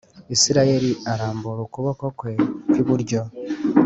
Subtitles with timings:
[0.35, 2.31] Isirayeli arambura ukuboko kwe
[2.69, 3.21] kw iburyo